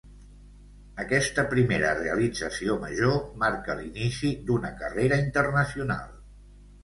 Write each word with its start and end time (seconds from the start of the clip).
Aquesta 1.01 1.43
primera 1.49 1.89
realització 1.99 2.77
major, 2.85 3.13
marca 3.45 3.75
l'inici 3.81 4.33
d'una 4.47 4.71
carrera 4.81 5.23
internacional. 5.27 6.19